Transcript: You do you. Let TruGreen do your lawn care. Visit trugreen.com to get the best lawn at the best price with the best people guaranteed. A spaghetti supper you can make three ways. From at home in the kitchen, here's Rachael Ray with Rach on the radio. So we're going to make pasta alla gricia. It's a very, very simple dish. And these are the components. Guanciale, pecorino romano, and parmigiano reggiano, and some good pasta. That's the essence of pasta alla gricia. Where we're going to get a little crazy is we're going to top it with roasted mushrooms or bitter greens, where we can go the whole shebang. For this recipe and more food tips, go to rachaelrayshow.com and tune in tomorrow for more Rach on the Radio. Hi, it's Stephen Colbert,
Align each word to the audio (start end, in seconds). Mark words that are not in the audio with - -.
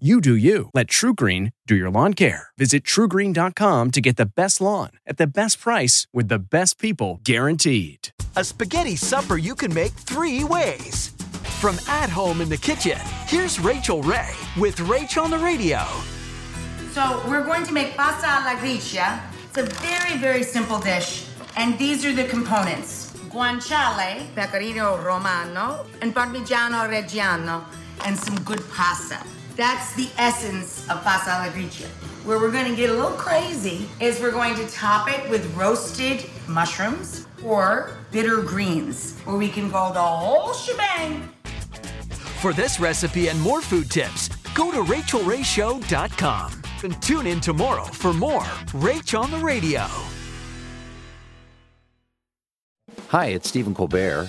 You 0.00 0.20
do 0.20 0.34
you. 0.34 0.70
Let 0.74 0.88
TruGreen 0.88 1.52
do 1.68 1.76
your 1.76 1.88
lawn 1.88 2.14
care. 2.14 2.48
Visit 2.58 2.82
trugreen.com 2.82 3.92
to 3.92 4.00
get 4.00 4.16
the 4.16 4.26
best 4.26 4.60
lawn 4.60 4.90
at 5.06 5.18
the 5.18 5.26
best 5.28 5.60
price 5.60 6.08
with 6.12 6.26
the 6.26 6.40
best 6.40 6.80
people 6.80 7.20
guaranteed. 7.22 8.08
A 8.34 8.42
spaghetti 8.42 8.96
supper 8.96 9.36
you 9.36 9.54
can 9.54 9.72
make 9.72 9.92
three 9.92 10.42
ways. 10.42 11.12
From 11.60 11.78
at 11.86 12.10
home 12.10 12.40
in 12.40 12.48
the 12.48 12.56
kitchen, 12.56 12.98
here's 13.28 13.60
Rachael 13.60 14.02
Ray 14.02 14.34
with 14.58 14.78
Rach 14.78 15.16
on 15.16 15.30
the 15.30 15.38
radio. 15.38 15.86
So 16.90 17.22
we're 17.28 17.44
going 17.44 17.64
to 17.64 17.72
make 17.72 17.96
pasta 17.96 18.26
alla 18.26 18.58
gricia. 18.58 19.22
It's 19.44 19.58
a 19.58 19.62
very, 19.62 20.18
very 20.18 20.42
simple 20.42 20.80
dish. 20.80 21.28
And 21.56 21.78
these 21.78 22.04
are 22.04 22.12
the 22.12 22.24
components. 22.24 23.12
Guanciale, 23.30 24.26
pecorino 24.34 24.98
romano, 25.04 25.86
and 26.02 26.12
parmigiano 26.12 26.88
reggiano, 26.88 27.62
and 28.04 28.18
some 28.18 28.40
good 28.42 28.62
pasta. 28.72 29.18
That's 29.56 29.94
the 29.94 30.08
essence 30.18 30.88
of 30.90 31.04
pasta 31.04 31.30
alla 31.30 31.52
gricia. 31.52 31.86
Where 32.24 32.40
we're 32.40 32.50
going 32.50 32.68
to 32.68 32.74
get 32.74 32.90
a 32.90 32.92
little 32.92 33.12
crazy 33.12 33.88
is 34.00 34.20
we're 34.20 34.32
going 34.32 34.56
to 34.56 34.66
top 34.68 35.08
it 35.08 35.30
with 35.30 35.46
roasted 35.54 36.28
mushrooms 36.48 37.28
or 37.44 37.96
bitter 38.10 38.42
greens, 38.42 39.16
where 39.20 39.36
we 39.36 39.48
can 39.48 39.70
go 39.70 39.92
the 39.92 40.02
whole 40.02 40.54
shebang. 40.54 41.28
For 42.40 42.52
this 42.52 42.80
recipe 42.80 43.28
and 43.28 43.40
more 43.40 43.60
food 43.60 43.90
tips, 43.90 44.28
go 44.54 44.72
to 44.72 44.82
rachaelrayshow.com 44.82 46.62
and 46.82 47.00
tune 47.00 47.26
in 47.26 47.40
tomorrow 47.40 47.84
for 47.84 48.12
more 48.12 48.42
Rach 48.72 49.18
on 49.18 49.30
the 49.30 49.38
Radio. 49.38 49.86
Hi, 53.08 53.26
it's 53.26 53.48
Stephen 53.48 53.74
Colbert, 53.74 54.28